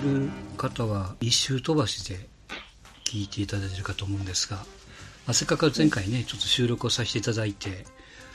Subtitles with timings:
[0.00, 0.28] てる
[0.58, 2.28] 方は一周飛ばしで
[3.04, 4.64] 聞いていただいてるかと思うんですが、ま
[5.28, 7.86] あ、せっかく前回ね、ちょっと収録をさせていただいて、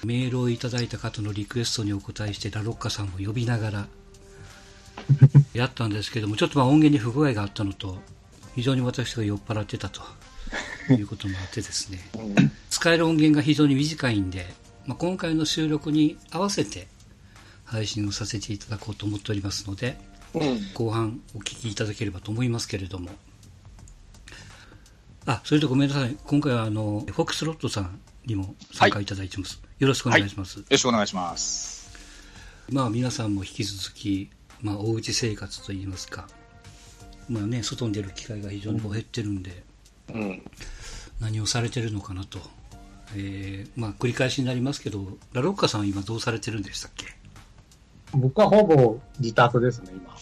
[0.03, 3.87] メールをいただいた方のリクエストにお答えして、ラロッカさんも呼びながら
[5.53, 8.01] やったんですけども、ちょっとまあ音源に不具合があったのと、
[8.55, 10.01] 非常に私が酔っ払ってたと
[10.89, 12.09] いうこともあってですね、
[12.69, 14.53] 使える音源が非常に短いんで、
[14.87, 16.87] まあ、今回の収録に合わせて
[17.65, 20.10] 配信をさせていただこうと思っておりますので、うん。
[20.73, 23.09] 後半お聞きいただければと思いますけれども。
[25.25, 26.17] あ、それとごめんなさい。
[26.25, 29.61] 今回はあの、フォックスロットさんにも参加いただいてます。
[29.77, 30.59] よろしくお願いします。
[30.59, 31.91] よろしくお願いします。
[32.69, 34.29] まあ皆さんも引き続き、
[34.61, 36.27] まあおうち生活といいますか、
[37.29, 39.63] まあね、外に出る機会が非常に減ってるんで、
[40.13, 40.41] うん。
[41.19, 42.39] 何をされてるのかなと。
[43.13, 47.05] えー、まあ繰り返しになりますけど、ラロッカさんは今どうされてるんでしたっけ？
[48.13, 50.15] 僕はほぼ自宅ですね、今。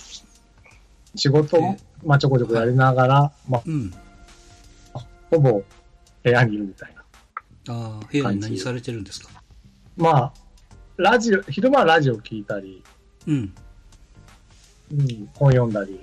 [1.15, 3.93] 仕事えも、まあちょこちょこやりながら、まうん。
[4.93, 4.99] あ、
[5.31, 5.63] ほぼ
[6.23, 7.01] 部屋にいるみたいな。
[7.73, 9.29] ああ、部屋で何されてるんですか？
[9.97, 10.33] まあ、
[10.97, 12.83] ラジオ、昼間はラジオ聞いたり、
[13.27, 13.53] うん。
[14.91, 15.99] うん、本読んだり、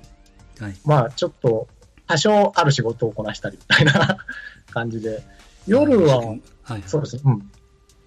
[0.61, 0.77] はい。
[0.85, 1.69] まあちょっと
[2.07, 4.19] 多少ある仕事をこなしたりみたいな
[4.71, 5.23] 感じで、
[5.67, 6.83] 夜は、はいはい。
[6.87, 7.51] そうですね、うん。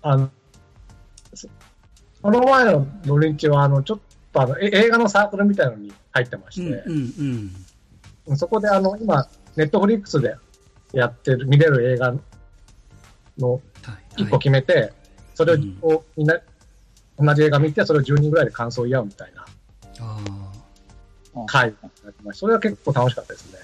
[0.02, 0.30] あの、
[2.22, 4.00] そその前の土日は、あの、ちょっ
[4.34, 7.52] とあの、え映画のサークルみたいなのに入ってまして、うんうん
[8.28, 8.38] うん。
[8.38, 10.36] そこであの、今、ネットフリックスで
[10.94, 12.14] やってる、見れる映画
[13.38, 13.54] の
[13.84, 14.24] はい。
[14.24, 14.92] 一個決めて、
[15.36, 16.38] それうんをみんな、
[17.18, 19.46] 同じ映画見て、それを10人ぐらいで感想を言い合うみたいな
[20.02, 20.20] あ
[21.36, 21.46] あ。
[21.48, 22.40] 回がやってました。
[22.42, 23.60] それは結構楽しかったですね。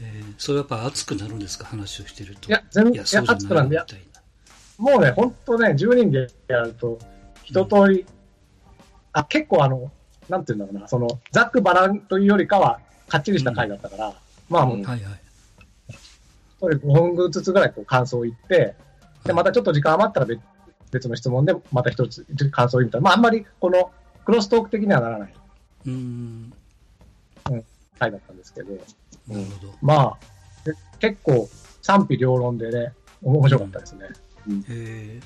[0.00, 1.64] えー、それやっぱ熱くなるんですか？
[1.66, 2.48] 話をしてると。
[2.48, 3.80] いや、全然、熱くないんで。
[4.78, 6.98] もうね、ほんとね、10人でやると、
[7.44, 8.06] 一通り、
[9.12, 9.90] あ、結構あの、
[10.28, 14.14] なんていうんだろうな、その、ざっくばらんというよりかは、かっちりした回だったから、
[14.48, 15.20] まあもう、うんはいはい。
[16.60, 18.74] それ5分ずつぐらいこう感想を言って、
[19.24, 20.40] で、またちょっと時間余ったら別
[20.90, 23.04] 別の質問で、また一つ感想を言うみたいな。
[23.04, 23.90] まあ、あんまりこの
[24.24, 25.34] クロストーク的にはならない
[25.86, 26.52] うーん。
[27.98, 29.74] 回だったんですけど、なるほど。
[29.82, 30.18] まあ、
[30.64, 31.48] で結構
[31.82, 32.92] 賛否両論でね、
[33.22, 34.08] 面白かったですね。
[34.68, 35.24] えー、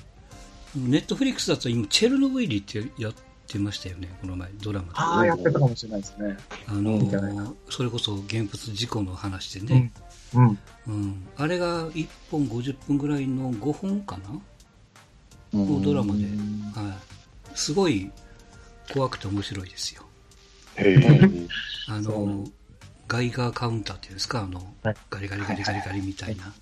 [0.74, 3.14] ネットフリックスだと今、チェルノブイリってやっ
[3.46, 4.92] てましたよね、この前、ドラマで。
[4.94, 6.36] ああ、やってたかもしれないですね。
[6.66, 9.92] あのーそれこそ原発事故の話でね、
[10.34, 10.58] うん。
[10.86, 16.96] うんあれが1本50分ぐらいの5本かな、のドラマで、は
[17.52, 18.10] い、すごい
[18.92, 20.02] 怖くて面白いですよ。
[20.76, 21.48] へえ。
[21.88, 22.44] あの
[23.06, 26.52] ガイガーカウンターっていうんですか、あのはいガリガリガリガリガリみたいな、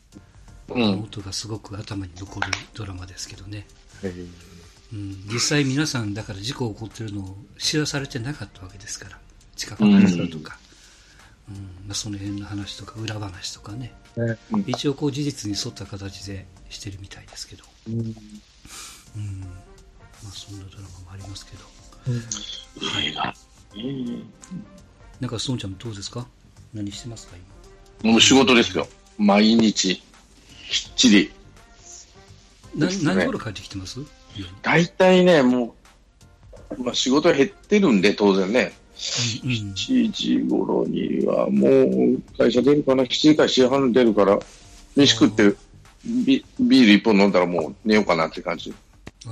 [0.68, 1.00] うん。
[1.00, 3.66] 音がすごく頭に残るドラマですけどね。
[4.92, 9.18] うん、実際皆さんだから事故起こってるのを知らされてなかったわけですから。
[9.56, 10.58] 近くの人とか、
[11.48, 11.56] うん。
[11.56, 13.92] まあ、その辺の話とか裏話とかね。
[14.16, 14.36] ね
[14.66, 17.94] 一応こう事実に沿った形でしてるみたいですけど、うん。
[17.94, 18.04] うん。
[18.04, 18.16] ま
[20.28, 21.64] あ、そんなドラマもありますけど。
[22.08, 22.16] うん。
[23.02, 23.34] 映画。
[23.74, 24.30] うん。
[25.20, 26.26] なんかストーンちゃんもどうですか？
[26.74, 27.36] 何してますか
[28.02, 28.12] 今？
[28.12, 28.86] もう仕事ですよ。
[29.16, 29.96] 毎日。
[30.70, 31.32] きっちり。
[32.76, 34.00] 何頃帰ってきてます？
[34.62, 35.74] 大体ね、も
[36.78, 38.72] う、まあ仕事減ってるんで、当然ね。
[39.42, 44.38] うんうん7時頃にはもう会社出るかな、7時から7時半出るから、
[44.96, 45.54] 飯食って
[46.02, 48.72] ビビール一本飲んだらもう寝ようかなって感じ。
[49.26, 49.30] あ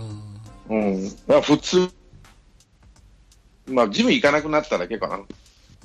[0.68, 1.04] うん。
[1.08, 1.88] だから普通、
[3.66, 5.16] まあジム行かなくなっただけかな。
[5.16, 5.24] ー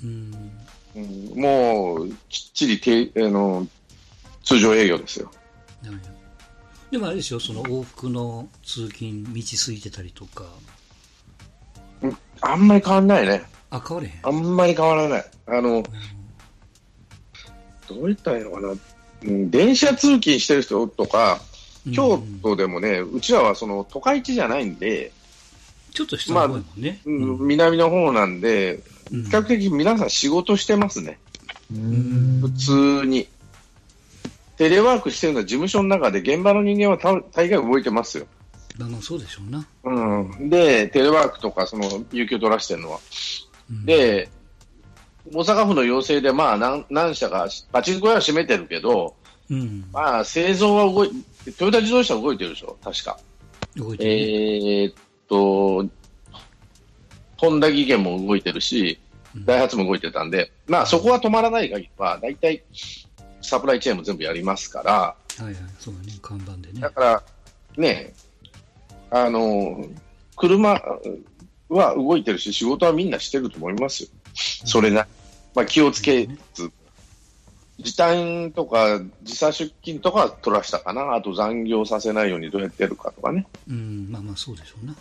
[0.03, 0.51] うん
[0.95, 0.99] う
[1.37, 3.65] ん、もうきっちりてあの
[4.43, 5.31] 通常営業ですよ。
[6.91, 10.45] でもあれでしょその往復の通勤道空いてたりとか
[12.41, 13.43] あんまり変わんないね。
[13.69, 15.25] あ変われへんあんまり変わらない。
[15.47, 15.83] あの、うん
[17.89, 18.73] どう言ったらいいのかな。
[19.23, 21.41] うん、電車通勤してる人とか、
[21.91, 25.11] 京都でもね、うちらはその都会地じゃないんで、
[25.91, 27.01] ちょっと下の方やもんね。
[27.05, 31.17] うん南の方なんで、うん比較的皆さん仕事してますね。
[31.73, 33.27] うん普通に。
[34.59, 38.27] テレワークしてるのは事務所の中で現場の人間はた大概動いてますよ。
[38.77, 39.65] まあまあそうでしょうな。
[39.85, 40.49] うん。
[40.49, 42.99] で、テレワークとか、その、有給取らしてるのは。
[43.71, 44.29] うん、で、
[45.33, 49.15] 大阪府の要請で、まあ何、何社か、パチンコ屋は閉めてるけど、
[49.49, 51.11] うん、まあ、製造は動い、
[51.57, 53.17] トヨタ自動車は動いてるでしょ、確か。
[53.77, 54.93] 動いてるね、えーっ
[55.29, 55.89] と、
[57.37, 59.09] ホンダ技研も動いてるし、うん
[59.45, 62.63] ダイハツも動いてたんで、まあ、そこは止まらない限りは、大体、
[63.41, 66.89] サプライチェーンも全部やりますから、はいはい、そうだね、看板でねだ。
[66.89, 67.23] から、
[67.77, 68.13] ね、
[69.09, 69.85] あの、
[70.35, 70.81] 車
[71.69, 74.09] は動いてるし、仕事はみんなしてると思いますよ。
[74.33, 75.07] それな。
[75.55, 76.71] まあ、気をつけず、
[77.79, 84.95] 時短とか時差出勤とかは取らしたかな、あと残業させないようにどうやってやるかとかね、うん、まあまあそうでしょうな。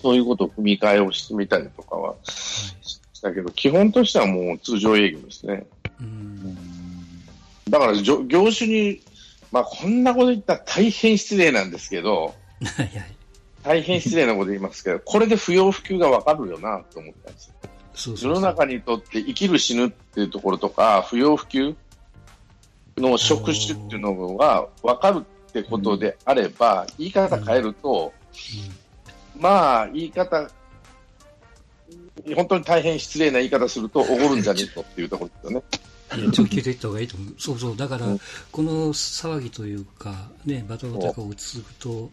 [0.00, 5.66] そういうことを踏み替えをしてみたりとかはしたけど、基本としてはもう通常営業ですね。
[6.00, 6.33] うん。
[7.74, 9.00] だから業種に、
[9.50, 12.32] まあ、こんなこと言ったら大変失礼なんですけど。
[13.64, 18.14] 大変失礼なこと言いますけど、これで不要不急がわかるよなと思ったんですよ。
[18.16, 21.74] そ世の中にとって生きる死ぬっていうところとか、不要不急
[22.96, 28.12] の職種っていうのが分かるってことであれば、言い方変えると、
[29.36, 30.48] まあ、言い方、
[32.36, 35.64] 本当に大変失礼な言い方すると、おごるんじゃねえとっていうところですよね。
[36.16, 37.34] いや、ちょっと聞いった方がいいと思う。
[37.38, 37.76] そうそう。
[37.76, 38.20] だからうん、
[38.52, 42.10] この騒ぎというか、ね、バタバタが落ち着くと、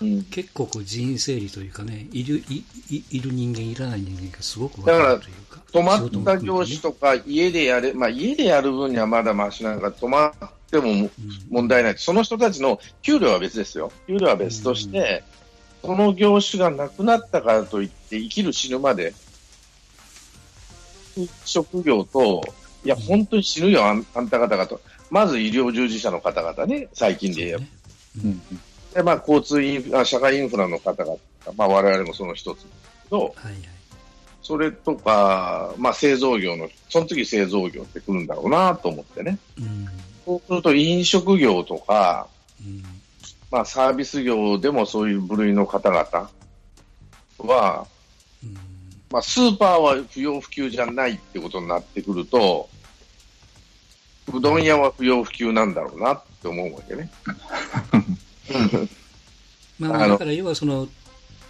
[0.00, 5.60] うん結構こう人員整理というかね、いる、い、いいる人間、いらない人間がすごく分かるというか。
[5.72, 10.32] 止まった業種とか、家でやれ、まあ、家でやる分にはまだマシなんか、止まっ
[10.70, 11.10] てもうん
[11.50, 11.94] 問題ない。
[11.98, 13.90] その人たちの給料は別ですよ。
[14.06, 15.24] 給料は別として、
[15.82, 19.14] その業種がなくなったからといって、生きる死ぬまで、
[21.44, 22.42] 職業と、
[22.84, 24.80] いや、本当に死ぬよ、あんあんた方がと。
[25.10, 27.60] まず医療従事者の方々ね、最近で言えば。
[27.60, 27.68] ね
[28.24, 28.60] うん
[28.94, 31.18] で、まあ、交通インフあ、社会インフラの方々、
[31.56, 32.66] まあ、我々もその一つです
[33.04, 33.54] けど、はいはい。
[34.42, 39.38] それとか、まあ、製造業の、その次製造業ってくるんだろうなと思ってね。
[39.58, 39.86] うん。
[40.24, 42.28] そうすると飲食業とか、
[42.60, 42.82] うん。
[43.50, 46.30] まあ、サービス業でもそういう部類の方々
[47.38, 47.97] は、うん。
[49.10, 52.68] まあ、スーパーは不要不急じゃないってことになってくると、
[54.32, 57.10] うどん屋は不要不急なんだろうなって思うわけね。
[59.78, 60.88] まあだから要はその、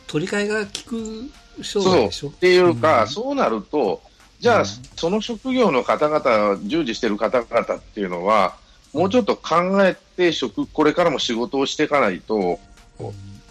[0.06, 1.30] 取り替えが効く
[1.62, 2.28] 商売でしょ？
[2.28, 2.32] っ。
[2.34, 4.02] ていうか、うんそうなると、
[4.38, 4.66] じゃあ、うん
[4.96, 8.54] その職業の方々、従事してる方々っていうのは、
[8.92, 12.60] もうちょっと考えて職、これからも仕事をしていかないと、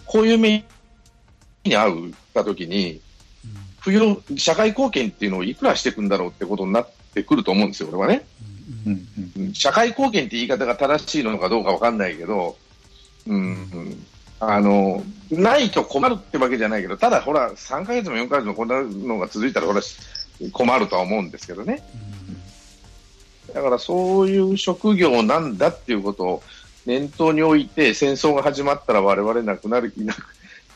[0.06, 0.64] こういう目
[1.64, 3.00] に遭ったときに、
[3.88, 8.26] 不要、社会貢献っていうのをいくらしていくんだろうってことになってくると思うんですよ、俺はね。
[8.86, 9.08] うん
[9.38, 12.56] うん社会貢献って言い方が正しいのかどうかわかんないけど、
[13.26, 14.06] うん、うん
[14.40, 19.80] あの、ないと困るってわけじゃないけど、ただほら、3ヶ月も4ヶ月もこんなのが続いたら、ほら、
[20.52, 21.82] 困るとは思うんですけどね。
[23.54, 26.42] だからそういう職業なんだっていうことを
[26.84, 30.22] 念頭に置いて、戦争が始まったら我々なくなる、いなく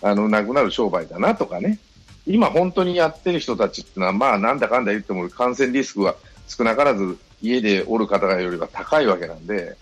[0.00, 1.78] あの、なくなる商売だなとかね。
[2.26, 6.14] 今本当にやってる人たちってのは、まあなんだかんだ言っても感染リスクは
[6.46, 9.76] 少なからず家でおる方よりは高いわけなんで、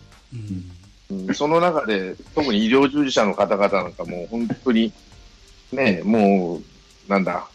[1.10, 1.26] うん。
[1.28, 1.34] うん。
[1.34, 4.92] その中で特に医療従事者の方々なんかもう本当に
[5.72, 6.62] ね、もう
[7.10, 7.46] なんだ、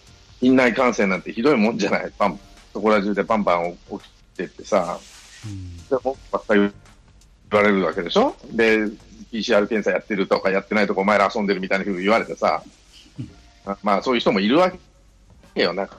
[0.41, 2.11] 院内感染なんてひどいもんじゃない。
[2.17, 2.39] パン、
[2.73, 4.99] そこら中でパンパン起きてってさ、
[5.45, 5.77] うん。
[5.87, 6.71] でもばっかり言
[7.51, 8.35] われるわけでしょ？
[8.51, 8.79] で、
[9.31, 12.69] PCR 検査やってるとかやってないとかお前ら遊んでるみたいなふうに言われてさ、あ
[13.83, 14.71] まあそういう人もいるわ
[15.53, 15.97] けよ、なんか。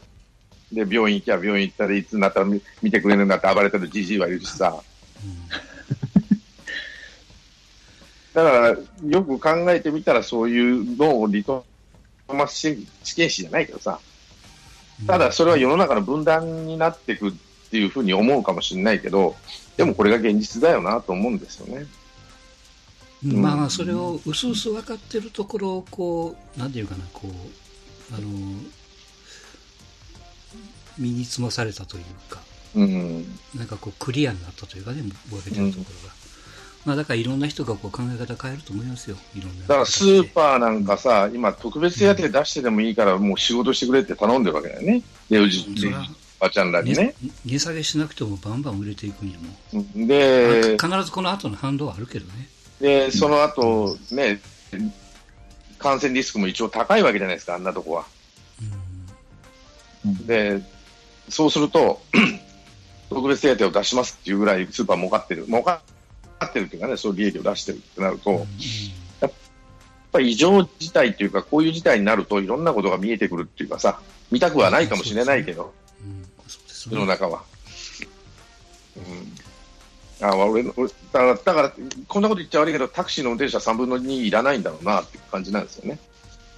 [0.73, 4.77] で、病院行きゃ病院行ったらいつになったら見見てくれるんだって暴れてるじじいはいるしさ。
[8.35, 8.77] だから、
[9.09, 11.65] よく考えてみたらそういうのをリト
[12.29, 12.87] マス試験
[13.17, 13.99] 紙じゃないけどさ、
[15.07, 17.33] ただそれは世の中の分断になっていくっ
[17.71, 19.37] ていうふうに思うかもしれないけど、
[19.77, 21.87] でもこれが現実だよなと思うんですよね。
[23.25, 27.31] うんまあまあそれをうすうす分かってるところをこうなんていうかなこう
[28.13, 28.29] あの
[30.99, 32.41] 身につまされたというか。
[32.75, 33.25] うん。
[33.55, 36.15] なんかこうクリアになったというかね分けてるところが、
[36.85, 39.17] まあだからいろんな人がこう考え方変えると思いますよ。
[39.35, 45.03] いろんなだからスーパーなんかさ、今特別手当出してでもいいからもう仕事してくれって頼んでるわけだよね。
[45.31, 45.97] レオジっていう
[46.39, 47.15] ばちゃんらにね。
[47.23, 49.39] 値値下げしなくてもバンバン売れていくんや
[49.73, 49.81] も。
[49.81, 52.49] ん、うんで、必ずこの後の反動はあるけどね。
[52.81, 54.41] で、その後ね、
[55.79, 58.07] 感染リスクも一応高いわけじゃないですか、あんなとこは。
[60.27, 60.61] で、
[61.29, 62.03] そうすると、
[63.11, 65.83] 特別手当を出しますっていうぐらいスーパー儲かってる、儲か
[66.45, 68.39] ってるっていうかね、そういう利益を出してるってなると、うん。
[69.21, 69.33] やっ
[70.13, 75.73] ぱり異常事態っていうか、こういう事態になるといろんなことが見えてくるっていうかさ、見たくはないかもしれないけど、
[76.91, 77.43] 世の中は。
[78.97, 79.46] うん、
[80.21, 81.73] あ俺の俺だから、だから、
[82.09, 85.99] こんなこと言っちゃ悪いけど、タクシーの運転手は3分の2いらないんだろうなっていう感じなんですよね。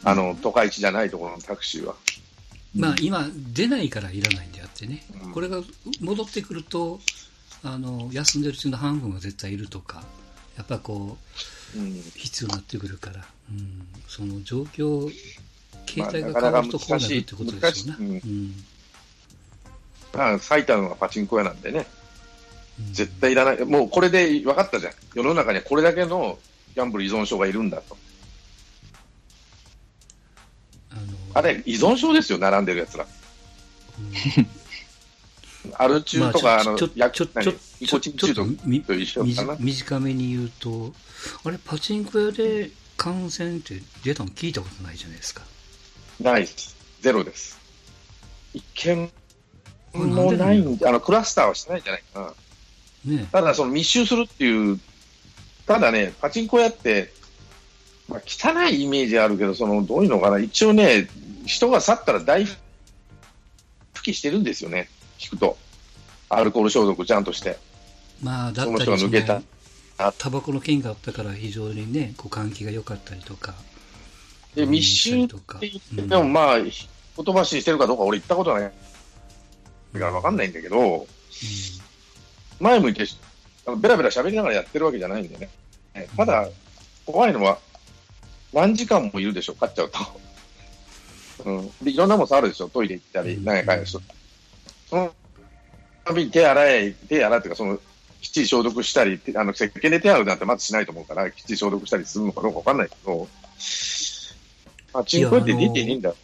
[0.04, 1.96] あの、都会地じゃないところのタクシーは。
[2.76, 5.32] まあ今出ないからいらないんであってね、うん。
[5.32, 5.62] これが
[6.00, 7.00] 戻ってくると
[7.64, 10.02] あの休んでるうちの半分は絶対いるとか
[10.56, 11.16] やっぱこ
[11.74, 12.02] ううん。
[12.14, 15.10] 必要になってくるから、うん、その状況
[15.86, 18.20] 形態が変わるとこうなるってことですよね。
[20.14, 21.98] まあ最たるのがパチンコ屋なんでね、うん
[22.92, 26.38] 絶対いらない、もうこれで分かったじゃん、世の中にはこれだけの
[26.75, 27.97] ギャンブル依存症がいるんだと、
[30.92, 31.00] あの
[31.35, 33.04] あれ、依存症ですよ、並んでるやつら。
[33.04, 34.49] うん
[35.76, 39.56] アル中とか、あのまあちょちょ薬ちょ何ちょニコチン中毒みと一緒かな？
[39.61, 40.94] 短めに言うと、
[41.44, 45.42] あれ、パチンコ屋で感染って出たの聞いたことないじゃないですか。
[46.20, 46.75] ないです。
[47.02, 47.58] ゼロです。
[48.54, 49.11] 一件
[49.92, 52.35] これもないんで、あの、クラスターはしてないんじゃないかな。
[53.08, 53.28] ね。
[53.32, 54.78] ただ、その密集するっていう、
[55.66, 57.12] ただね、パチンコ屋って、
[58.08, 61.08] まあ、汚いイメージあるけど、その、どういうのかな、一応ね、
[61.46, 62.56] 人が去ったら大拭
[64.02, 64.88] きしてるんですよね、
[65.18, 65.56] 聞くと。
[66.28, 67.58] アルコール消毒ちゃんとして。
[68.22, 69.42] まあ、だったその人がり抜けた。
[69.96, 73.54] そのタバコの件があったから非常にね、こう換気が良かったりとか。
[74.54, 75.58] で、密集ってとか。
[75.60, 75.70] 言
[76.04, 76.72] っても、まあ、言
[77.34, 78.72] 葉ししてるかどうか俺言ったことない。
[79.92, 81.06] から分かんないんだけど、
[82.60, 83.04] 前向いて、
[83.66, 85.48] あのベラベラ喋りながらやってるわけじゃないんでね。
[86.16, 86.48] ただ、
[87.06, 87.58] 怖いのは、
[88.52, 89.98] 何時間もいるでしょ、勝っちゃうと。
[91.44, 91.70] うん。
[91.82, 94.02] で、いろんなもん触るでしょ、トイレ行ったり、うん何やかんやしと
[94.90, 95.14] その
[96.04, 97.78] たびに手洗え、手洗うっていうか、その、
[98.20, 103.28] きっちり消毒したり、あの、石鹸で手洗うなんてまずしないと思うから、きっちり消毒したりするのかどうかわかんないけど、
[104.92, 106.14] パチンコ屋って出ていいんだ。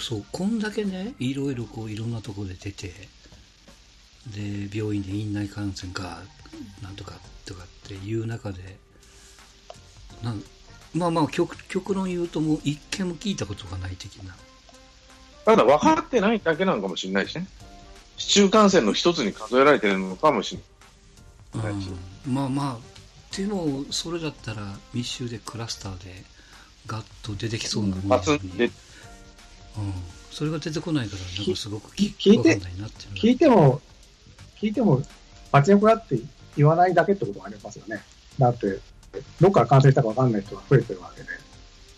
[0.00, 2.92] そう、こんだけね、いろいろこう、いろんなところで出て、
[4.34, 6.22] で、病院で院内感染か、
[6.82, 8.76] なんとかとかっていう中で、
[10.22, 10.42] なん
[10.94, 14.34] まあまあ極、極論言うともう一件も聞いたことがない的な。
[15.44, 17.46] ただ分かってないだけなのかもしれないしね。
[18.16, 20.58] 市中感染の一つに数えられてるのかもし
[21.54, 21.72] れない。
[21.72, 26.24] はいうんまあまあ、でも、それだったら密集でクラスターで
[26.86, 28.70] ガッと出てきそうなものに
[29.78, 29.92] うん、
[30.32, 32.58] それが出てこないから、なんかすごくき聞いて
[33.14, 33.80] 聞いても、
[34.60, 35.02] 聞いても、
[35.50, 36.18] パチンコ屋って
[36.56, 38.02] 言わないだけってことがありますよね。
[38.38, 38.78] だって、
[39.40, 41.28] どっから感染したかわかんない人が増えてるわけで。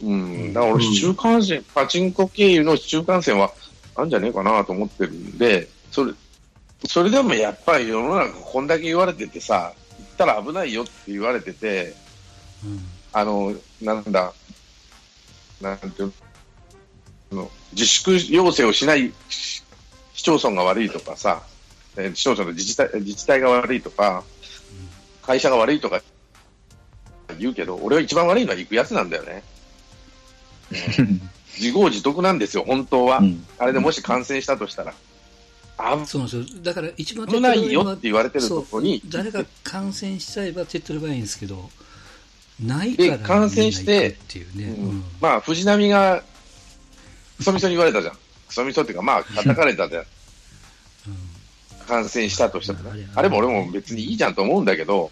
[0.03, 3.53] うん、だから俺、市中感染、パチンコ経由の市中感染は
[3.97, 6.13] あるんじゃねえかなと思ってるんで、それ、
[6.87, 11.95] それでもやっぱり世の中こんだけ言われててさ、行ったら危ないよって言われてて、
[12.65, 12.81] うん
[13.13, 14.33] あの、なんだ、
[15.61, 16.13] なんていう
[17.33, 19.63] の、自粛要請をしない市
[20.15, 21.43] 市町村が悪いとかさ、
[21.97, 24.25] えー市町村の自治体自治体が悪いとか、
[25.23, 26.03] 会社が悪いとか
[27.39, 29.43] 言うけど、俺は一番悪いのは行くやつなんだよね。
[31.59, 33.19] 自業自得なんですよ、本当は。
[33.19, 34.95] うんあれでもし感染したとしたら。
[35.79, 36.63] あそうなんですよ。
[36.63, 41.71] だから一番危ないよって言われてるところに、誰が感染しちゃえば手っ取ればいいんですけど、
[42.63, 44.65] ないからで感染してていうね。
[44.65, 46.23] うんうんまあ、藤波が、
[47.39, 48.15] クソみそに言われたじゃん。
[48.49, 50.05] クソみそっていうか、まあ、叩かれたじゃん。
[51.99, 53.29] うん感染したとしてもねあれ。
[53.29, 55.11] も俺も別にいいじゃんと思うんだけど、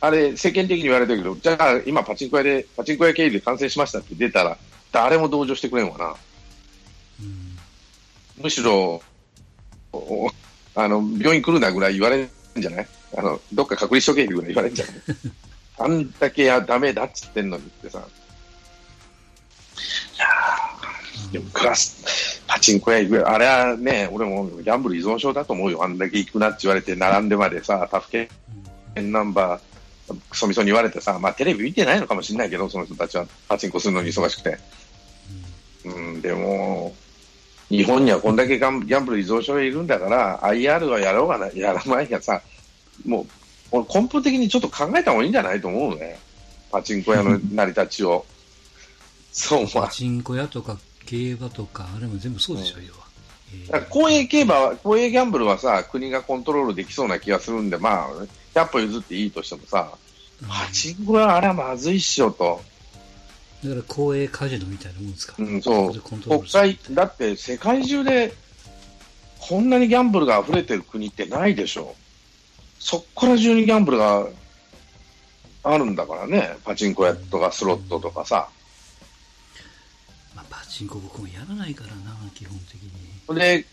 [0.00, 4.56] あれ、世間的に言われてるけど、じゃあ今パチンコ屋で、パチンコ屋経由で感染しましたって出たら、
[4.92, 6.14] 誰も同情してくれんわな。
[7.20, 7.56] うん
[8.42, 9.02] むしろ、
[9.92, 10.30] お
[10.74, 12.88] あの、病院来るなぐらい言われるんじゃない？
[13.16, 14.94] あの、どっか隔離しとけぐらい言われるんじゃない？
[15.78, 18.06] あんだけやダメだっつってんのにってさ。
[21.32, 25.82] でもクラス、パチンコ屋行く、あれはね、俺もギャンブル依存症だと思うよ。
[25.82, 28.28] あんだけ行くなって言われて、並んでまでさ、他府県
[28.94, 34.58] ナンバー、クソみそに言われてさ、まあテレビ見てないのかもしれないけど、その人たちはパチンコするのに忙しくて。
[35.84, 36.94] うん、でも、
[37.68, 42.40] 日本にはこんだけギャンギャンブル依存症がいるんだから、IR はやろうがな、やらないがさ、
[43.04, 43.26] もう、
[43.72, 46.18] 俺根本的にちょっと考えた方がいいんじゃないと思うね。
[46.70, 48.24] パチンコ屋の成り立ちを。
[49.32, 49.88] そう、まあパ。
[49.88, 53.06] チンコ屋とか競馬とか、あれも全部そうでしょ、要は。
[53.52, 58.10] えーだから公営競馬は、公営ギャンブルはさ、国がコントロールできそうな気がするんで、まあ、
[58.54, 60.06] 100歩譲っていいとしてもさ、うん
[60.48, 62.60] パチンコはあれはまずいっしょと。
[63.64, 65.34] だから公営カジノみたいなもんですか。
[65.38, 68.34] うん、そう国ルする際、だって世界中で
[69.38, 71.94] こんなにギャンブルが溢れてる国ってないでしょ。
[72.78, 74.26] そっから中にギャンブルが
[75.62, 76.56] あるんだからね。
[76.64, 78.48] パチンコ屋とかスロットとかさ。
[80.36, 83.34] まあ、パチンコ僕もやらないからな、基本的に。
[83.34, 83.66] で、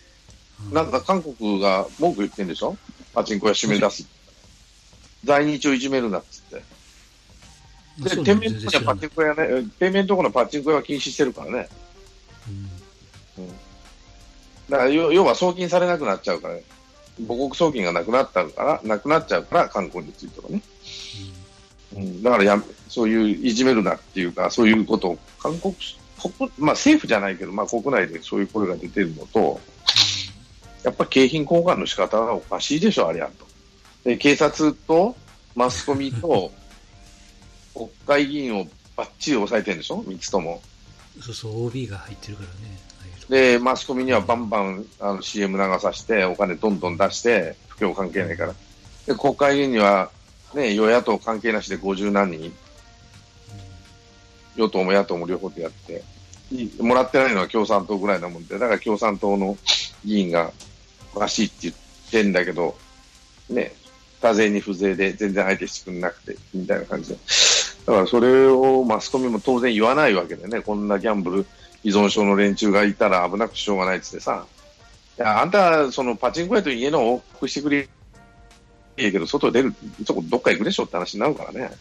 [0.72, 2.78] うなんか韓国が文句言ってんでしょ？
[3.14, 4.08] パチンコ屋締め出す。
[5.26, 6.64] 在日をいじめるなっつって。
[8.00, 11.70] で、そう天なんです面とこにはパチンコ屋ね、天面とこのパチンコ屋は禁止してるからね。
[12.48, 12.70] うん
[14.70, 16.56] だから要要は送金されなくなっちゃうから、
[17.28, 20.62] 母国送金がなくなったから、なくなっちゃうから、韓国についてはね。
[21.96, 25.76] うん、だからや、そういういじめるなっていうか、そういうことを、韓国、
[26.30, 29.60] 国まあ政府じゃないけど、まあ国内でそういう声が出てるのと、
[30.84, 33.48] やっぱ景品交換の仕方はおかしいでしょ、ありゃと。
[34.04, 35.16] で、警察と
[35.56, 36.52] マスコミと
[37.74, 40.62] 国会議員をばっちり抑えてるんでしょ、3つとも。
[41.22, 42.84] そうそう OB が入ってるからね
[43.30, 48.54] で、マスコミにはバンバンあの CM 流させて、お金どんどん出して、不況関係ないから。
[49.06, 50.12] で、国会議員には、
[50.54, 52.54] ね、与野党関係なしで50何人、
[54.56, 56.04] 与党も野党も両方でやって、
[56.52, 59.58] いもらってないのは共産党ぐらいなもんで、だから共産党の
[60.06, 60.52] 議員が
[61.16, 61.76] おかしいって言っ
[62.12, 62.78] てんだけど、
[63.50, 63.74] ね、
[64.22, 67.18] 多税に不税で全然相手してくれなくて、みたいな感じで。
[67.86, 71.46] だからそれをマスコミも当然言わないわけでね、こんなギャンブル
[71.84, 74.46] 依存症の連中がいたら危なくてしょうがないっつってさ、
[75.18, 77.90] いやあんた、そのパチンコ屋と家の往復してくれ、
[78.98, 79.74] いいけど、外出る、
[80.06, 81.72] そこどっか行くでしょって話になるからね。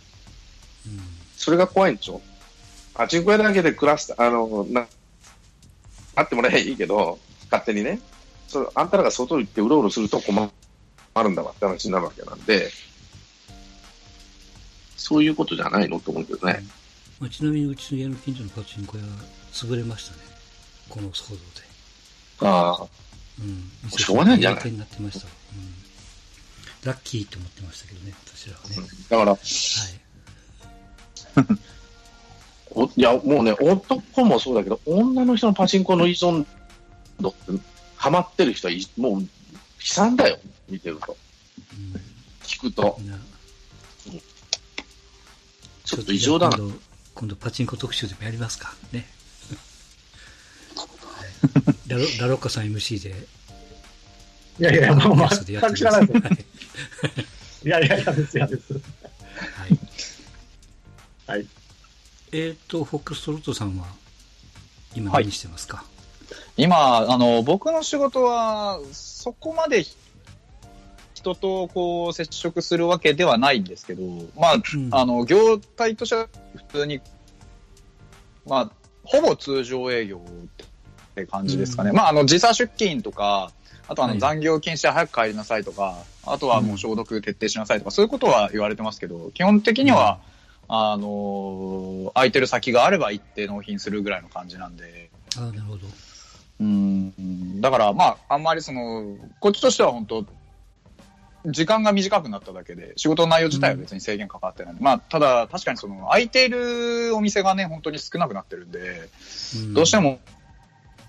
[0.87, 1.01] うん
[1.37, 2.21] それが怖いんでしょ？
[2.95, 4.87] パチンコ屋だけで暮らす、あの、な、
[6.15, 7.19] あってもらえばいいけど、
[7.51, 8.01] 勝手にね。
[8.49, 10.51] それあんたらが外行ってうろうろすると困
[11.17, 12.71] るんだわって話になるわけなんで、
[14.97, 16.65] そういうことじゃないのと思うけどね。
[17.19, 19.05] まあ、ちなみにうちの家の近所のパチンコ屋
[19.53, 20.23] 潰れましたね。
[20.89, 21.43] この騒動で。
[22.41, 22.87] ああ、
[23.41, 23.91] うん。
[23.91, 24.71] しょうがないんじゃない。
[24.71, 25.75] になってました、うん、
[26.85, 28.77] ラッキーって思ってましたけどね私らはね、
[29.09, 29.41] だから、はい
[32.75, 36.45] おいや、もうね、男もそうだけど、女の人のパチンコの依存
[37.21, 37.63] 度って、
[37.97, 39.29] ハマってる人はいもう悲
[39.81, 40.39] 惨だよ、
[40.69, 41.17] 見てると。
[41.73, 42.13] うん
[42.43, 42.97] 聞くと。
[43.01, 43.19] みんな
[45.85, 46.57] ちょっと異常だな。
[46.57, 46.75] 今度
[47.15, 49.07] 今度パチンコ特集でもやりますかね、
[50.75, 51.25] は
[51.87, 53.15] い、ラロラロッカさん MC で
[54.59, 56.21] いやいや、もう全やってくださいく知らないです。
[56.21, 56.29] は
[57.65, 58.73] いいやいや、嫌です、嫌です。
[58.73, 58.79] は
[59.69, 59.79] い
[61.27, 61.47] はい。
[62.33, 63.85] えっ、とフォックストロットさんは
[64.95, 65.25] 今はい。
[65.25, 65.85] 何してますか、
[66.57, 69.85] 今、あの、僕の仕事は、そこまで
[71.15, 74.03] 人とこう接触するわけではないんですけど、
[74.37, 74.89] まあ、うん。
[74.93, 77.01] あの、業態としては普通に、
[78.47, 78.71] まあ、
[79.05, 81.91] ほぼ通常営業って感じですかね。
[81.91, 81.97] うん。
[81.97, 83.53] まあ、あの、時差出勤とか、
[83.89, 84.21] あとあのはい。
[84.21, 90.19] 残業禁止で早く帰りなさいとか、あとはもう消毒徹底しなさいとか、そういうことは言われてますけど、基本的には、
[90.75, 95.87] あの空いてる先があれば行って納品するぐらいの感じなんで、ああなるほど。
[96.61, 100.25] うん、だからまあ、あんまりその、こっちとしては本当、
[101.45, 109.11] 時間が短くなっただけで、仕事の内容自体は別に制限かかってないんで、まあ、ただ確かにその、空いているお店がね、本当に少なくなってるんで、
[109.59, 109.75] ん。
[109.75, 110.21] どうしても、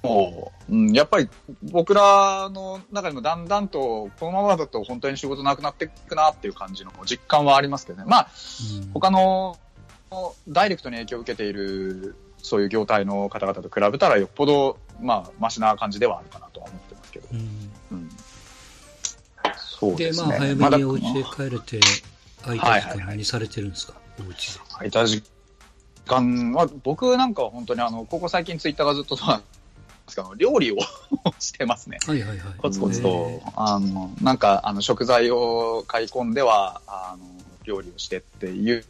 [0.04, 1.30] もう、うん、やっぱり
[1.64, 8.06] 僕らの中でもだんだんと、このままだと本当に仕事なくなっていくなっていう感じの実感はありますけどね。
[8.06, 8.28] まあ、
[8.82, 8.92] うん。
[8.94, 9.58] 他の
[10.48, 17.40] ダイレクトに影響を受けているそういう業態の方々と比べたらよっぽどまあマシな感じではあるかなとは思ってますけど、うん。
[17.94, 18.10] うん、
[19.58, 20.56] そうでですね。
[20.56, 21.80] まあ早めにお家へ帰れて
[22.44, 24.60] 空いた時間何されてるんですか、お家で。
[24.74, 25.24] 空いた時
[26.06, 29.16] 間は僕なんかは本当にあのここ最近ツイッターがずっと
[30.06, 30.78] ですけど料理を
[31.40, 31.98] してますね。
[32.06, 32.54] はいはいはい。
[32.58, 37.26] コツコツへと、あの、なんか、あの、食材を買い込んでは、あの、
[37.64, 38.86] 料理をしてっていう。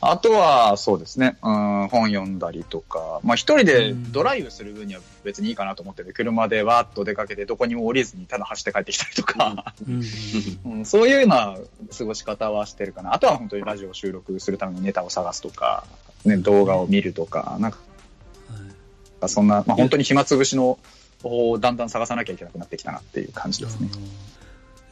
[0.00, 10.78] あとは、そうですね、うん、本読んだりとか、まあ一人でドライブする分には別にいいかなと思ってて、車でわーっと出かけてどこにも降りずにただ走って帰ってきたりとか、ーうん。
[10.78, 11.56] うん、そういうような
[11.96, 13.12] 過ごし方はしてるかな。
[13.12, 15.84] あとは本当にラジオを収録するためにネタを探すとか、
[16.24, 17.87] ね、動画を見るとか、なんかはい
[19.26, 20.78] そんな、まあ本当に暇つぶしの
[21.22, 23.90] 方をだんだん探さなきゃいけなくなってきたなっていう感じですね。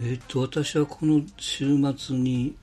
[0.00, 2.56] えっ、と私はこの週末に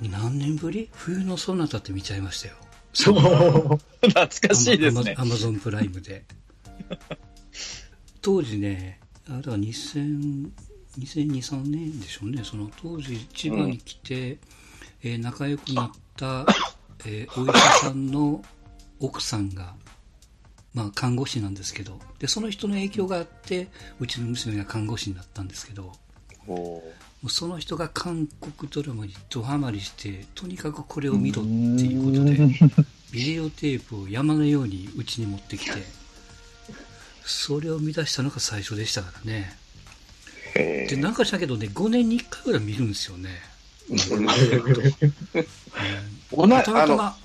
[0.00, 0.88] 何年ぶり？
[0.92, 2.54] 冬のソナタって見ちゃいましたよ。
[2.92, 3.14] そう。
[3.20, 5.14] 懐かしいですね。
[5.18, 5.24] ア。
[5.24, 6.24] マゾンプライムで。
[8.20, 10.50] 当時ねあだから2000
[10.98, 14.38] 2002、3年でしょうね、その当時、千葉に来て、
[15.02, 16.46] えー仲良くなった、
[17.04, 18.42] えーお医者さんの
[18.98, 19.74] 奥さんが、
[20.76, 21.98] まあ、看護師なんですけど。
[22.18, 25.90] で、その人の影響があって、うちの娘が看護師になったんですけど、
[26.46, 26.82] も
[27.24, 32.36] うその人が韓国ドラマにドハマりして、とにかくこれを見ろっていうことで、
[33.10, 35.82] ビデオテープを山のようにうちに持ってきて、
[37.24, 39.56] それを見出したのが最初でしたからね。
[40.56, 43.30] へで、なんかしたけどね、5年に1回ぐらい見るんですよね。
[46.62, 47.16] たまたま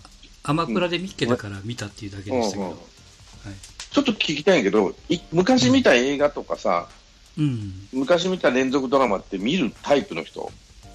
[0.44, 2.92] アマプラで見っけだから見たっていうだけでしたけど。
[3.92, 6.88] ちょっと聞きたいんやけど、い昔見た映画とかさ、
[7.38, 7.88] うん。
[7.94, 10.52] 昔見た連続ドラマって見るタイプの人？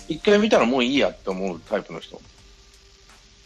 [0.09, 2.21] 一回見たらもういいやって思うタイプの人？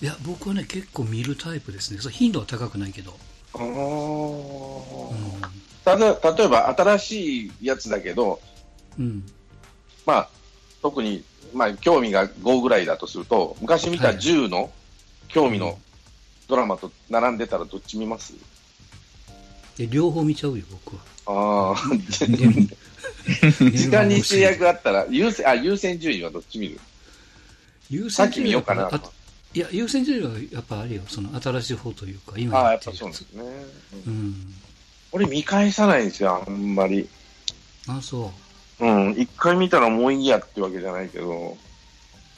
[0.03, 2.01] いや、僕はね、結構見るタイプですね。
[2.01, 3.13] そう頻度は高くないけど。
[3.55, 8.41] ああ、うんただ例えば新しいやつだけど、
[8.99, 9.25] うん。
[10.07, 10.29] まあ、
[10.83, 14.71] 特に、まあ、興味が5ぐらいだとすると、昔見たはい10の
[15.29, 15.79] 興味の
[16.49, 18.35] ドラマと並んでたらどっち見ます？
[19.81, 21.03] で、両方見ちゃうよ、僕は。
[21.27, 21.77] ああ、
[23.73, 26.79] 時間に制約があったら優先あ、優先順位はどっち見る？
[27.89, 29.03] 優さっき先順位は見ようかな。
[29.07, 29.11] あ
[29.55, 34.05] いや、優先順位はやっぱあれよ、その新しい方というか、今ああ、やっぱってるやつそうなんですね。
[34.07, 34.55] うん。
[35.13, 37.09] 俺見返さないんですよ、あんまり。
[37.89, 38.31] あそ
[38.81, 41.57] うん、一回見たらもういいやってわけじゃないけど、う。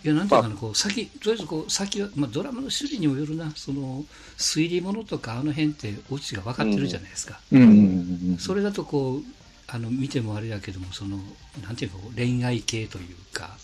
[0.04, 4.04] いや、なんていうかな、こう、先、とりあえずこう、先は、まあ、ドラマの種類にもよるな、その、
[4.36, 7.40] 推理物とかあの辺って、オチが分かってるじゃないですか。
[8.38, 9.22] それだとこう、
[9.68, 11.18] あの、見てもあれだけども、その、
[11.62, 13.56] なんていうか、恋愛系というか、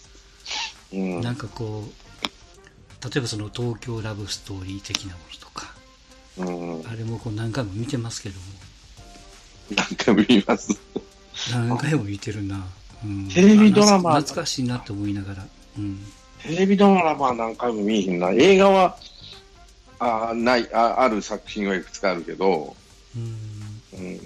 [0.93, 5.75] うん、なんかこう、例えばその東京ラブストーリー的なものとか、
[6.39, 8.43] うん、あれもこう何回も見てますけども、
[9.77, 10.79] 何回も見ます。
[11.53, 12.67] 何回も見てるな。
[13.05, 15.47] うん、テレビドラマあ懐かしいなと思いながら。
[15.79, 16.01] うん。
[16.43, 18.31] テレビドラマは何回も見えへんな。
[18.31, 18.97] 映画は、
[19.99, 22.77] あないあ、ある作品はいくつかあるけど、
[23.17, 23.99] うん。
[23.99, 24.21] うん、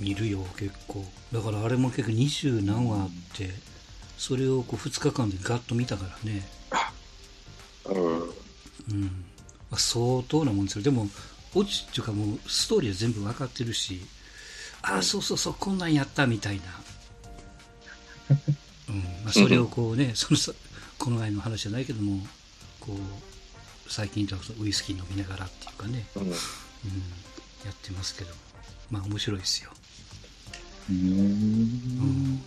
[0.00, 1.04] 見るよ、結構。
[1.32, 3.50] だからあれも結構二十何話あって、
[4.18, 6.46] それをこう2日間でガッと見たからね。
[7.86, 9.02] うん、うん。
[9.70, 10.84] まあ、相当なもんですよ。
[10.84, 11.08] でも、
[11.54, 14.00] オチっていうかもうストーリーは全部分かってるし、
[14.82, 16.62] ああ、そうそうそう、こんなんやったみたいな。
[18.96, 19.24] うん。
[19.24, 20.52] まあ、それをこうね、 そのさ、
[20.98, 22.26] この前の話じゃないけども、
[22.80, 22.98] こう、
[23.92, 26.22] 最近だとウイスキー飲みながらっていうかね、うん。
[26.22, 26.36] うん、や
[27.70, 28.32] ってますけど、
[28.90, 29.70] まあ面白いですよ。
[30.90, 32.42] うん。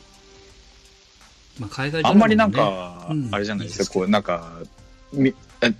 [1.59, 3.29] まあ、海外あんまりなんかう、ん。
[3.33, 4.61] あれじゃないですか、こう、なんか、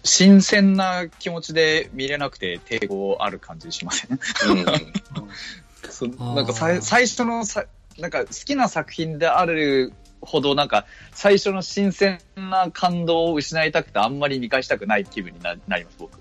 [0.04, 4.20] 新鮮な気持ちで見れなくて抵抗ある感じしません？
[4.50, 4.66] うん、
[6.36, 7.66] なんかさい最初のさ、
[7.98, 16.20] なんか好きな作品であるほど、なんか最初の新鮮な感動を失いたくて、あんまり見返したくない気分にななります、僕。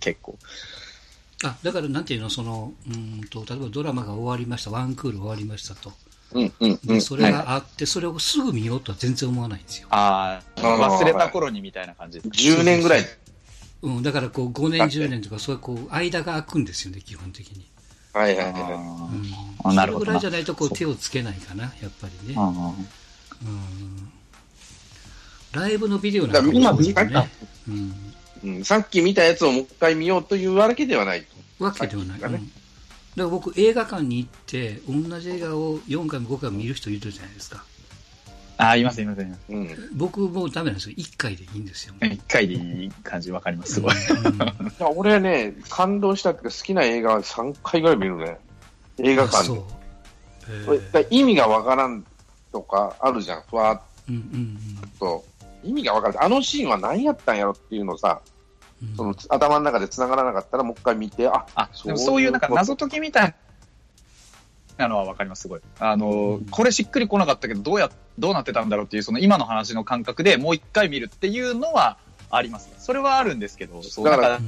[0.00, 0.38] 結構。
[1.42, 5.90] あだからなんていうのそのうーんと例えばドラマが終わりましたワンクール終わりましたと
[6.32, 7.00] うん、うん、うでん。
[7.00, 13.04] それがあってそれをすぐ見ようとは全然思わないんですよ、ああ、忘れた頃にみたいな感じですか？10年ぐらい。
[13.82, 17.64] うん、だからこう5年10年とかそういうこう間が空くんですよね基本的に、
[18.12, 18.62] はいはいはい。
[18.62, 18.74] う
[19.64, 22.38] あん、あなるほどなそれぐらいじゃないとこう手をつけないかなやっぱりね、
[25.52, 27.28] ライブのビデオなんかも今そうですよ見たね、
[27.68, 27.94] うん、
[28.44, 31.26] うん、さっき見たやつをもう一回見ようというわけではない。
[31.58, 32.26] わけではない、ね。
[32.26, 32.32] うん。
[32.32, 32.48] だか
[33.16, 37.64] ら僕映画館に行って同じ映画を4回も5回も見る人いるじゃないですか。
[38.56, 39.40] あー、います、います、います。
[39.48, 39.88] うん。
[39.94, 40.94] 僕もうダメなんですよ。
[40.96, 43.94] 1回でいいんですよ、一回でいい感じわかります、すごい。
[44.96, 48.38] 俺ね、感動したっていうか好きな映画は3回ぐらい見るね。
[48.98, 50.78] 映画館そう。
[50.92, 51.06] で。。
[51.10, 52.04] 意味がわからん
[52.52, 53.80] とかあるじゃん、ふわっ
[54.98, 55.24] と。
[55.62, 56.24] 意味がわからん。
[56.24, 58.20] あのシーンは何やったんやろっていうのさ、
[58.82, 63.34] うんその頭の中で繋がらなかったらもう一回見て、あ、あ、そうそういうなんか謎解きみたい
[64.78, 65.60] なのはわかります、すごい。
[65.78, 71.98] あの、うんこれしっくりこなかったけど、どうや、どうなってたんだろうっていう、その今の話の感覚でもう一回見るっていうのは
[72.30, 72.70] あります。
[72.78, 74.40] それはあるんですけど、そうだから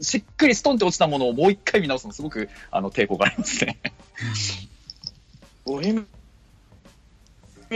[0.00, 3.78] しっくりストンって落ちたものをもう一回見直すのすごくあの抵抗がありますね。
[5.64, 6.04] ボヘミ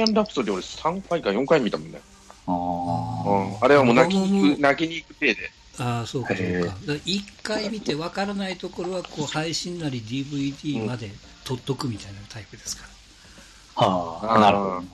[0.03, 2.01] アン・ラプソディ俺3回か4回見たもんね。
[2.47, 5.51] うん、あれはもう泣きに行く、泣きに行く体で。
[5.79, 6.67] ああ、そうかそうか。
[6.67, 11.11] だから一回見てわからないところはこう配信なり DVD まで
[11.45, 13.87] 取っとくみたいなタイプですから。
[13.87, 14.87] はあなるほどだか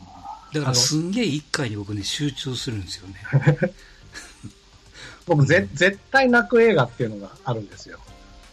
[0.61, 3.15] らあのすんげえ一回に僕ね集中するんですよね。
[5.27, 7.99] 僕ぜ、絶対泣く映画っていうのがあるんですよ。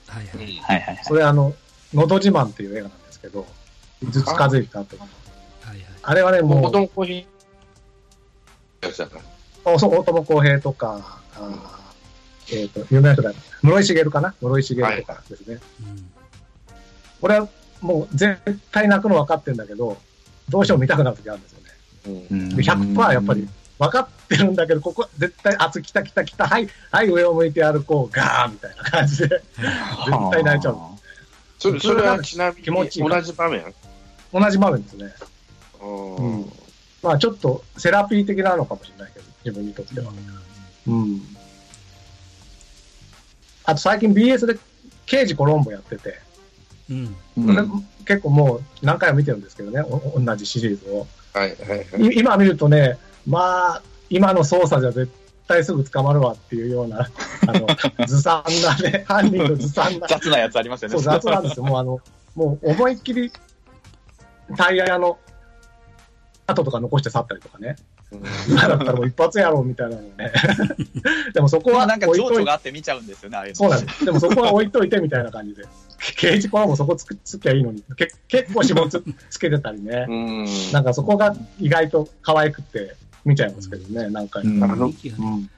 [0.07, 0.57] はいはい。
[0.59, 1.03] はいはいはい。
[1.03, 1.53] それあの、
[1.93, 3.45] のど自慢っていう映画なんですけど、
[4.01, 5.09] 井筒和之監督の。
[6.03, 6.23] はいはい。
[6.23, 9.71] あれはね、も子う、供コーヒーやつやな。
[9.71, 13.31] おそう大友康平とか、あーえっ、と、有名な人だ。
[13.61, 14.33] 室井茂かな？
[14.41, 15.59] 室井茂とかですね。
[15.81, 16.11] うん
[17.23, 17.47] 俺は
[17.81, 18.39] もう絶
[18.71, 19.97] 対泣くの分かってるんだけど、
[20.49, 22.25] どうしても見たくなる時あるんですよね。
[22.31, 30.77] うんで100%やっぱり分かってるんだけど、ここ絶対、あつ、来た来た来た、はい、はい、上を向いて歩こう、ガーンみたいな感じで、 絶対泣いちゃう。
[31.59, 33.73] それそれはちなみに気持ちいい同じ場面？
[34.33, 35.13] 同じ場面ですね。
[35.81, 36.51] うんうん
[37.01, 40.11] まあちょっとセラピー的なのかもしれないけど、自分にとっては。
[40.87, 41.21] うん。
[43.63, 44.59] あと最近 BS で
[45.05, 46.19] 刑事コロンボやってて、
[46.89, 47.15] うん。
[48.05, 51.07] 結構もう何回も見てるんですけどね、お同じシリーズを。
[51.33, 52.13] はいはいはい。
[52.13, 55.11] い今見るとね、まあ、今の操作じゃ絶
[55.47, 57.09] 対すぐ捕まるわっていうような、
[57.47, 57.67] あの、
[58.05, 60.95] ずさんなね、犯人のずさんな、雑なやつありますよね。
[60.95, 61.63] そう、雑なんですよ。
[61.63, 61.99] もうあの、
[62.35, 63.31] もう思いっきり
[64.57, 65.17] タイヤの
[66.51, 67.75] 跡とか残して去ったりとかね。
[68.47, 70.31] 今だったらもう一発やろうみたいなのね。
[71.33, 74.05] でもそこはなんか置いといて情緒があって見ちゃうんですよね、そうなんです。
[74.05, 75.63] でもそこは置いといてみたいな感じで。
[76.17, 77.83] 刑事コはもうそこつくつきゃいいのに。
[77.95, 80.05] け結構指紋つつけてたりね。
[80.09, 80.45] うん。
[80.71, 84.65] なんかそこが意外と可愛くて見ちゃいますけどね、何回うんか。
[84.67, 85.49] うん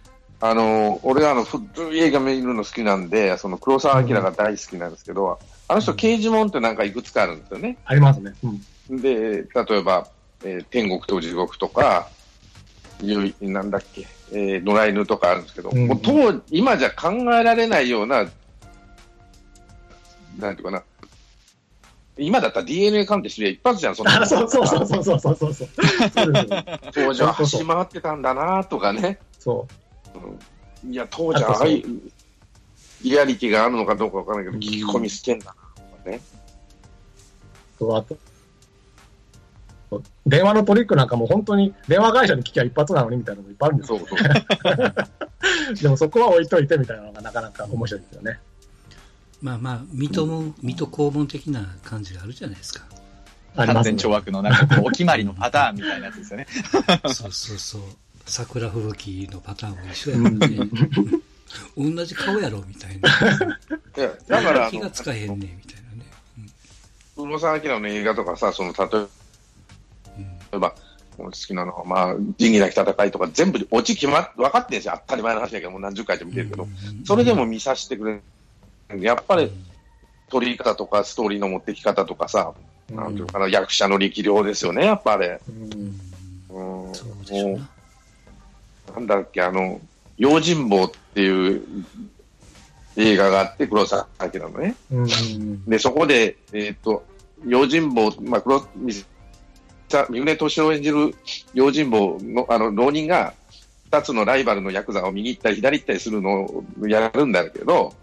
[0.46, 7.78] あの、俺はあの、古い映画見るの好きなんで、その黒澤明が大好きなんですけど、あの人、刑事門ってなんかいくつかあるんですよね。
[7.86, 8.34] ありますね。
[8.90, 9.02] うん。
[9.02, 10.10] で、例えば、
[10.44, 12.10] えー天国と地獄とか、
[13.02, 18.30] いうなんだっけ、えー野良犬とかあるんですけど、うんもう当今じゃ考えられないような、
[20.40, 20.84] なんていうかな、
[22.18, 25.54] 今だったら DNA 鑑定すりゃ一発じゃん、その そうそうそうそうそうそうそう。
[25.54, 25.68] そう。
[26.94, 29.20] 当時は走り回ってたんだなとかね。
[29.40, 29.68] そ
[30.84, 32.12] うんいや、当時はああいう
[33.04, 36.18] リアリティがあるのかどうかわからないけど、うん聞き込みしてんだなとかね。
[36.18, 37.80] う。
[37.80, 38.18] そうあと
[40.26, 44.00] 電話のトリックなんかも本当に電話会社に聞きゃ一発なのにみたいなのもいっぱいあるんですよ。
[44.00, 44.16] そうそ
[45.76, 45.76] う。
[45.82, 48.40] でもそこは置いといてみたいなのがなかなか面白いですよね。
[49.42, 52.86] まあまあ、水戸も、水戸黄門的な感じがあるじゃないですか。
[53.56, 53.84] 完。
[53.84, 56.48] 全懲悪のなんかこうお決まりのパターンみたいなやつですよね。
[57.14, 57.82] そうそうそう。
[58.26, 60.48] 桜吹雪のパターンも一緒やもんね。
[61.78, 63.10] 同じ顔やろ、みたいな。
[63.10, 66.10] いやだから、あの気がつかへんねみたいなね。
[67.16, 69.08] 黒澤明の映画とかさ、その、例うん。
[70.56, 70.74] えば、
[71.18, 75.00] 好きなのは、まあ、仁義なき戦いとか、全部、オチ決まっ、分かってんですよ。
[75.08, 78.22] 当たり前の話だけど、もう何十回と見てるけど、うんそれでも見させてくれ
[78.90, 79.04] る。
[79.04, 79.52] やっぱり、
[80.30, 82.54] 撮り方とか、ストーリーの持ってき方とかさ、
[82.90, 85.40] うんなんていうかな、役者の力量ですよね、やっぱあれ。
[85.48, 86.00] うん
[86.50, 87.68] うん
[88.96, 89.02] な。
[89.02, 89.80] んだっけ、あの、
[90.18, 91.64] 用心棒っていう
[92.96, 94.76] 映画があって、黒澤明のね。
[94.92, 97.04] うんで、そこで、えっ、と、
[97.46, 98.68] 用心棒、まあ、黒、
[99.94, 101.16] みさ三船敏夫演じる
[101.54, 103.34] 用心棒の、あの、浪人が、
[103.86, 107.94] 二つのライバルのヤクザを右行ったり左行ったりするのをやるんだけど、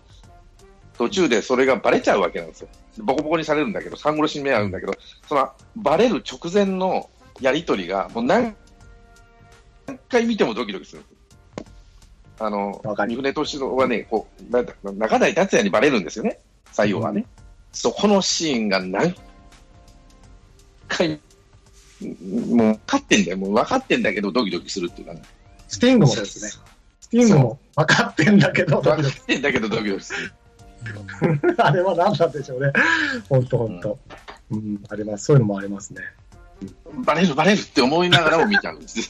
[0.96, 2.68] 途中でそれがバレちゃうわけなんですよ。
[2.98, 4.92] ボコボコにされるんだけど、三殺しに目合うんだけど、
[5.28, 8.54] その、バレる直前のやりとりが、もう何
[10.08, 11.02] 回見てもドキドキする。
[12.38, 16.38] あの三船敏夫はね、こう、なんだ中台達也にバレるんですよね、
[16.70, 17.26] 最後はね。
[17.72, 19.14] そこのシーンが何
[20.86, 21.20] 回、
[22.00, 23.36] もう分かってんだよ。
[23.38, 25.22] もう分かってんだけど、ドキドキするっていうかね。
[25.68, 26.50] スティングもですね。
[27.00, 30.32] スティングも分かってんだけど、ドキド分かってんだけど、ドキドキする。
[30.82, 32.72] キ あれは何なんでしょうね。
[33.28, 33.98] 本当本当。
[34.50, 35.26] うん、あります。
[35.26, 36.00] そういうのもありますね。
[37.04, 39.02] バレる、バレるって思いながらも見ちゃうんです。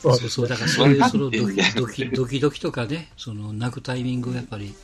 [0.00, 4.74] そうそうそう、だからそういう、分そのドキドキ、ドキドキとかね、その泣くタイミングをやっぱり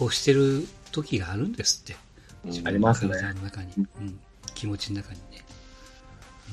[0.00, 1.92] 欲してる時があるんですって。
[1.92, 2.00] うん
[2.66, 4.18] ありますね体の中に、うん、
[4.54, 5.44] 気持ちの中にね。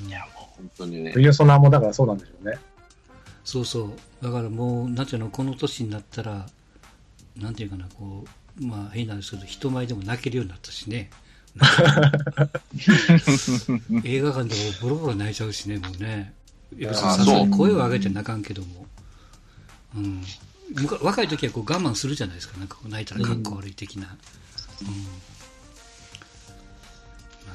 [0.03, 1.12] うんいや、もう本当にね。
[1.13, 2.57] 冬ソナーもだからそうなんでしょうね。
[3.43, 3.91] そうそう。
[4.23, 6.47] だからもう、なんていうの、この年になったら、
[7.38, 8.25] なんていうかな、こ
[8.60, 11.10] う、まあ変なんですけど、人前でも泣けるようになったしね。
[14.03, 16.33] 映画館でもボロボロ泣いちゃうしね、もうね。
[16.77, 18.86] いや別にあさすがに声を上げて泣かんけども。
[19.95, 20.21] うん。
[21.01, 22.57] 若い時はこう我慢するじゃないですか。
[22.57, 24.01] なんかこう泣いたらかっこ悪い的な。
[24.01, 24.07] うん。
[24.07, 25.37] まあ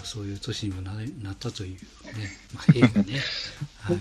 [0.05, 1.81] そういう年にもななったというね。
[2.55, 3.21] まあ映画ね。
[3.81, 3.97] はい。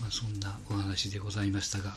[0.00, 1.96] まあそんなお話でございましたが。